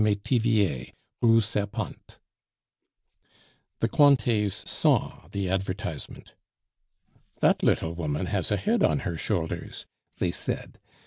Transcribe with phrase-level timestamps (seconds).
[0.03, 2.17] Metivier, Rue Serpente."
[3.81, 6.33] The Cointets saw the advertisement.
[7.39, 9.85] "That little woman has a head on her shoulders,"
[10.17, 10.79] they said.